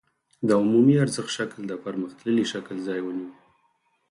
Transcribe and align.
د 0.47 0.49
عمومي 0.61 0.95
ارزښت 1.03 1.31
شکل 1.37 1.59
د 1.67 1.73
پرمختللي 1.83 2.45
شکل 2.53 2.75
ځای 2.87 2.99
ونیو 3.03 3.31